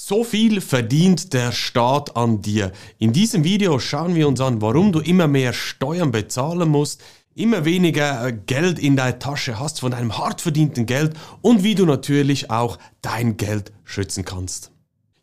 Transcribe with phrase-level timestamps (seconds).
[0.00, 2.70] So viel verdient der Staat an dir.
[2.98, 7.02] In diesem Video schauen wir uns an, warum du immer mehr Steuern bezahlen musst,
[7.34, 11.74] immer weniger äh, Geld in deiner Tasche hast von deinem hart verdienten Geld und wie
[11.74, 14.70] du natürlich auch dein Geld schützen kannst.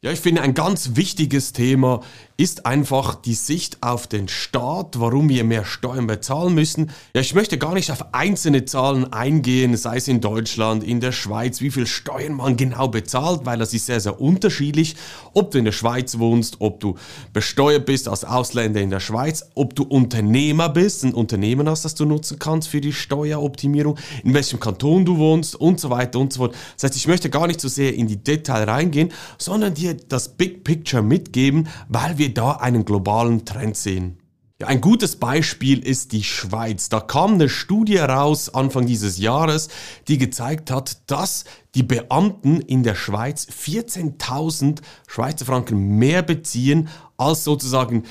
[0.01, 2.01] Ja, ich finde ein ganz wichtiges Thema
[2.37, 6.91] ist einfach die Sicht auf den Staat, warum wir mehr Steuern bezahlen müssen.
[7.13, 11.13] Ja, ich möchte gar nicht auf einzelne Zahlen eingehen, sei es in Deutschland, in der
[11.13, 14.97] Schweiz, wie viel Steuern man genau bezahlt, weil das ist sehr, sehr unterschiedlich.
[15.33, 16.95] Ob du in der Schweiz wohnst, ob du
[17.31, 21.95] besteuert bist als Ausländer in der Schweiz, ob du Unternehmer bist, ein Unternehmen hast, das
[21.95, 26.33] du nutzen kannst für die Steueroptimierung, in welchem Kanton du wohnst und so weiter und
[26.33, 26.55] so fort.
[26.75, 30.27] Das heißt, ich möchte gar nicht so sehr in die Detail reingehen, sondern dir das
[30.27, 34.17] Big Picture mitgeben, weil wir wir da einen globalen Trend sehen.
[34.59, 36.89] Ja, ein gutes Beispiel ist die Schweiz.
[36.89, 39.67] Da kam eine Studie raus Anfang dieses Jahres,
[40.07, 41.43] die gezeigt hat, dass
[41.75, 48.03] die Beamten in der Schweiz 14.000 Schweizer Franken mehr beziehen als sozusagen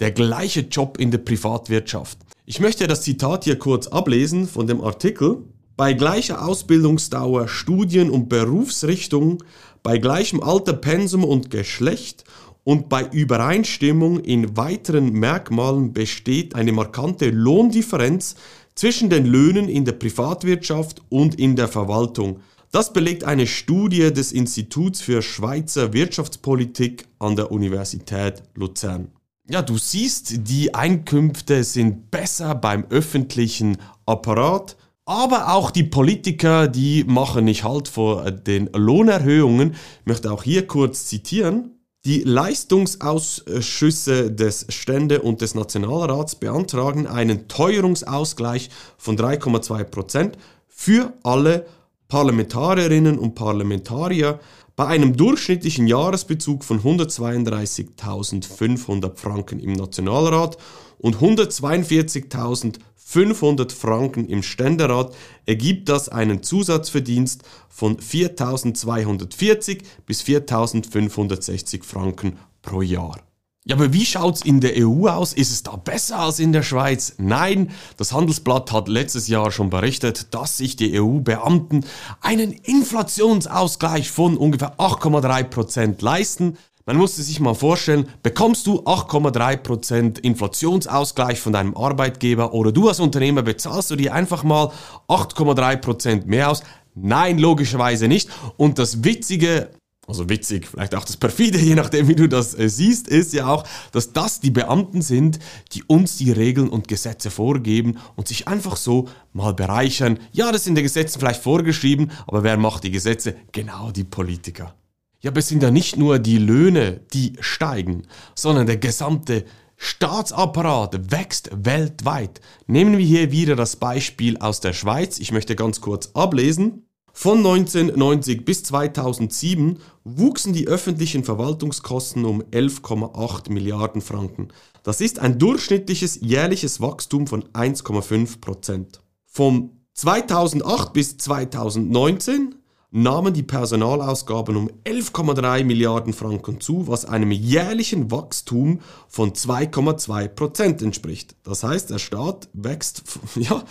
[0.00, 2.18] der gleiche Job in der Privatwirtschaft.
[2.46, 5.44] Ich möchte das Zitat hier kurz ablesen von dem Artikel.
[5.76, 9.42] Bei gleicher Ausbildungsdauer, Studien und Berufsrichtung,
[9.82, 12.24] bei gleichem Alter, Pensum und Geschlecht
[12.68, 18.34] und bei Übereinstimmung in weiteren Merkmalen besteht eine markante Lohndifferenz
[18.74, 22.40] zwischen den Löhnen in der Privatwirtschaft und in der Verwaltung.
[22.70, 29.12] Das belegt eine Studie des Instituts für Schweizer Wirtschaftspolitik an der Universität Luzern.
[29.48, 37.04] Ja, du siehst, die Einkünfte sind besser beim öffentlichen Apparat, aber auch die Politiker, die
[37.04, 39.70] machen nicht halt vor den Lohnerhöhungen.
[39.70, 41.77] Ich möchte auch hier kurz zitieren.
[42.04, 50.34] Die Leistungsausschüsse des Stände und des Nationalrats beantragen einen Teuerungsausgleich von 3,2%
[50.68, 51.66] für alle
[52.06, 54.38] Parlamentarierinnen und Parlamentarier
[54.76, 60.56] bei einem durchschnittlichen Jahresbezug von 132.500 Franken im Nationalrat
[60.98, 65.14] und 142.500 500 Franken im Ständerat
[65.46, 73.18] ergibt das einen Zusatzverdienst von 4.240 bis 4.560 Franken pro Jahr.
[73.64, 75.32] Ja, aber wie schaut's in der EU aus?
[75.32, 77.14] Ist es da besser als in der Schweiz?
[77.18, 81.84] Nein, das Handelsblatt hat letztes Jahr schon berichtet, dass sich die EU-Beamten
[82.20, 86.58] einen Inflationsausgleich von ungefähr 8,3% leisten.
[86.88, 92.98] Man muss sich mal vorstellen, bekommst du 8,3% Inflationsausgleich von deinem Arbeitgeber oder du als
[92.98, 94.72] Unternehmer bezahlst du dir einfach mal
[95.06, 96.62] 8,3% mehr aus?
[96.94, 98.30] Nein, logischerweise nicht.
[98.56, 99.68] Und das Witzige,
[100.06, 103.48] also witzig, vielleicht auch das perfide, je nachdem wie du das äh, siehst, ist ja
[103.48, 105.40] auch, dass das die Beamten sind,
[105.72, 110.18] die uns die Regeln und Gesetze vorgeben und sich einfach so mal bereichern.
[110.32, 113.36] Ja, das sind die Gesetze vielleicht vorgeschrieben, aber wer macht die Gesetze?
[113.52, 114.74] Genau die Politiker.
[115.20, 118.06] Ja, aber es sind ja nicht nur die Löhne, die steigen,
[118.36, 119.44] sondern der gesamte
[119.76, 122.40] Staatsapparat wächst weltweit.
[122.66, 125.18] Nehmen wir hier wieder das Beispiel aus der Schweiz.
[125.18, 126.84] Ich möchte ganz kurz ablesen.
[127.12, 134.48] Von 1990 bis 2007 wuchsen die öffentlichen Verwaltungskosten um 11,8 Milliarden Franken.
[134.84, 139.00] Das ist ein durchschnittliches jährliches Wachstum von 1,5 Prozent.
[139.26, 142.54] Vom 2008 bis 2019
[142.90, 150.82] nahmen die Personalausgaben um 11,3 Milliarden Franken zu, was einem jährlichen Wachstum von 2,2 Prozent
[150.82, 151.36] entspricht.
[151.42, 153.02] Das heißt, der Staat wächst
[153.36, 153.62] ja,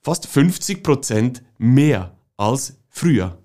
[0.00, 3.38] fast 50 Prozent mehr als früher.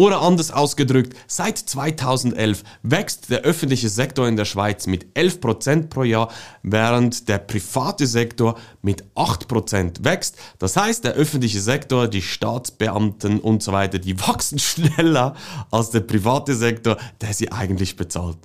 [0.00, 6.04] Oder anders ausgedrückt, seit 2011 wächst der öffentliche Sektor in der Schweiz mit 11% pro
[6.04, 10.38] Jahr, während der private Sektor mit 8% wächst.
[10.58, 15.34] Das heißt, der öffentliche Sektor, die Staatsbeamten und so weiter, die wachsen schneller
[15.70, 18.38] als der private Sektor, der sie eigentlich bezahlt.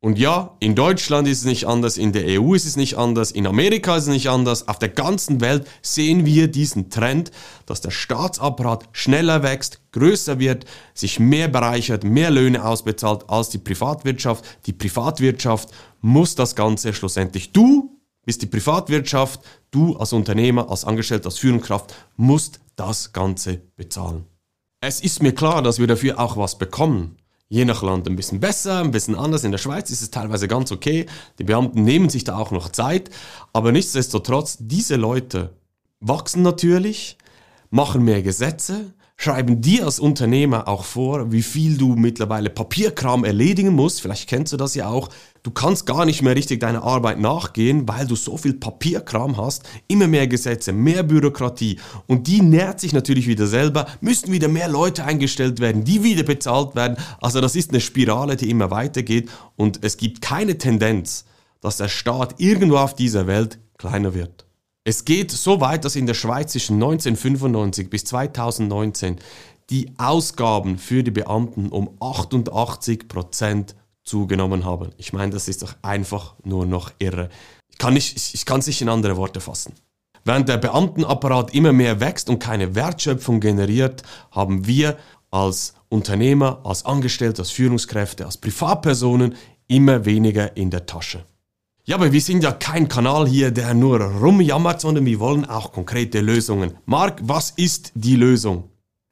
[0.00, 3.32] Und ja, in Deutschland ist es nicht anders, in der EU ist es nicht anders,
[3.32, 4.68] in Amerika ist es nicht anders.
[4.68, 7.32] Auf der ganzen Welt sehen wir diesen Trend,
[7.66, 13.58] dass der Staatsapparat schneller wächst, größer wird, sich mehr bereichert, mehr Löhne ausbezahlt als die
[13.58, 14.44] Privatwirtschaft.
[14.66, 15.70] Die Privatwirtschaft
[16.00, 17.50] muss das Ganze schlussendlich.
[17.50, 19.40] Du bist die Privatwirtschaft,
[19.72, 24.26] du als Unternehmer, als Angestellter, als Führungskraft musst das Ganze bezahlen.
[24.80, 27.17] Es ist mir klar, dass wir dafür auch was bekommen
[27.48, 29.44] je nach Land ein bisschen besser, ein bisschen anders.
[29.44, 31.06] In der Schweiz ist es teilweise ganz okay.
[31.38, 33.10] Die Beamten nehmen sich da auch noch Zeit.
[33.52, 35.54] Aber nichtsdestotrotz, diese Leute
[36.00, 37.16] wachsen natürlich,
[37.70, 43.74] machen mehr Gesetze, schreiben dir als Unternehmer auch vor, wie viel du mittlerweile Papierkram erledigen
[43.74, 44.00] musst.
[44.00, 45.08] Vielleicht kennst du das ja auch.
[45.42, 49.68] Du kannst gar nicht mehr richtig deiner Arbeit nachgehen, weil du so viel Papierkram hast.
[49.88, 51.80] Immer mehr Gesetze, mehr Bürokratie.
[52.06, 53.86] Und die nährt sich natürlich wieder selber.
[54.00, 56.96] Müssten wieder mehr Leute eingestellt werden, die wieder bezahlt werden.
[57.20, 59.30] Also das ist eine Spirale, die immer weitergeht.
[59.56, 61.24] Und es gibt keine Tendenz,
[61.60, 64.47] dass der Staat irgendwo auf dieser Welt kleiner wird.
[64.88, 69.16] Es geht so weit, dass in der Schweiz zwischen 1995 bis 2019
[69.68, 74.92] die Ausgaben für die Beamten um 88 Prozent zugenommen haben.
[74.96, 77.28] Ich meine, das ist doch einfach nur noch irre.
[77.70, 79.74] Ich kann es ich, nicht in andere Worte fassen.
[80.24, 84.96] Während der Beamtenapparat immer mehr wächst und keine Wertschöpfung generiert, haben wir
[85.30, 89.34] als Unternehmer, als Angestellte, als Führungskräfte, als Privatpersonen
[89.66, 91.26] immer weniger in der Tasche.
[91.88, 95.72] Ja, aber wir sind ja kein Kanal hier, der nur rumjammert, sondern wir wollen auch
[95.72, 96.74] konkrete Lösungen.
[96.84, 98.64] Marc, was ist die Lösung?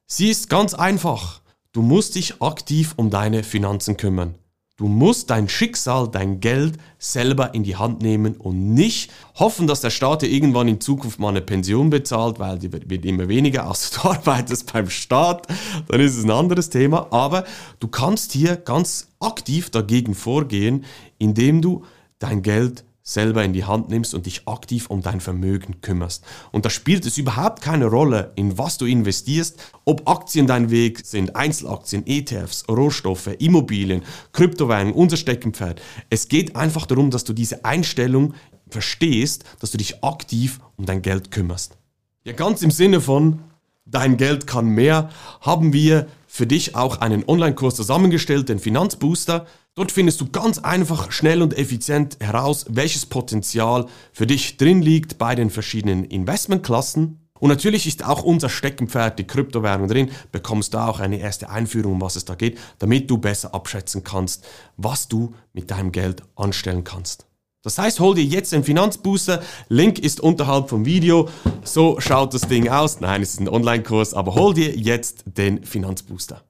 [0.06, 1.40] Sie ist ganz einfach.
[1.73, 4.34] Du musst dich aktiv um deine Finanzen kümmern.
[4.76, 9.81] Du musst dein Schicksal, dein Geld selber in die Hand nehmen und nicht hoffen, dass
[9.81, 13.70] der Staat dir irgendwann in Zukunft mal eine Pension bezahlt, weil die wird immer weniger,
[13.70, 15.46] außer du arbeitest beim Staat,
[15.88, 17.11] dann ist es ein anderes Thema.
[17.11, 17.44] Aber
[17.81, 20.84] du kannst hier ganz aktiv dagegen vorgehen,
[21.17, 21.82] indem du
[22.18, 26.24] dein Geld selber in die Hand nimmst und dich aktiv um dein Vermögen kümmerst.
[26.50, 31.06] Und da spielt es überhaupt keine Rolle, in was du investierst, ob Aktien dein Weg
[31.06, 34.02] sind, Einzelaktien, ETFs, Rohstoffe, Immobilien,
[34.32, 35.80] Kryptowährungen, unser Steckenpferd.
[36.10, 38.34] Es geht einfach darum, dass du diese Einstellung
[38.68, 41.76] verstehst, dass du dich aktiv um dein Geld kümmerst.
[42.24, 43.38] Ja, ganz im Sinne von,
[43.84, 45.10] dein Geld kann mehr,
[45.40, 49.46] haben wir für dich auch einen Online-Kurs zusammengestellt, den Finanzbooster.
[49.78, 55.19] Dort findest du ganz einfach, schnell und effizient heraus, welches Potenzial für dich drin liegt
[55.19, 57.28] bei den verschiedenen Investmentklassen.
[57.38, 61.93] Und natürlich ist auch unser Steckenpferd, die Kryptowährung drin, bekommst du auch eine erste Einführung,
[61.93, 64.46] um was es da geht, damit du besser abschätzen kannst,
[64.78, 67.26] was du mit deinem Geld anstellen kannst.
[67.62, 69.43] Das heißt, hol dir jetzt den Finanzbooster.
[69.69, 71.28] Link ist unterhalb vom Video.
[71.64, 73.00] So schaut das Ding aus.
[73.00, 76.43] Nein, es ist ein Online-Kurs, aber hol dir jetzt den Finanzbooster.